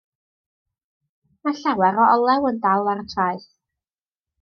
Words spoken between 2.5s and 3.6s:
yn dal ar y traeth.